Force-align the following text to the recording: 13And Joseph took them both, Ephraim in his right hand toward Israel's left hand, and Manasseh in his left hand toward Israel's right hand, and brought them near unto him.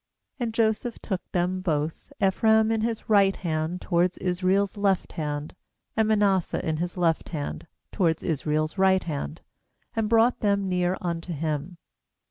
13And 0.39 0.51
Joseph 0.53 0.97
took 0.97 1.21
them 1.31 1.61
both, 1.61 2.11
Ephraim 2.19 2.71
in 2.71 2.81
his 2.81 3.07
right 3.07 3.35
hand 3.35 3.81
toward 3.81 4.17
Israel's 4.19 4.75
left 4.75 5.11
hand, 5.11 5.53
and 5.95 6.07
Manasseh 6.07 6.67
in 6.67 6.77
his 6.77 6.97
left 6.97 7.29
hand 7.29 7.67
toward 7.91 8.23
Israel's 8.23 8.79
right 8.79 9.03
hand, 9.03 9.43
and 9.95 10.09
brought 10.09 10.39
them 10.39 10.67
near 10.67 10.97
unto 11.01 11.33
him. 11.33 11.77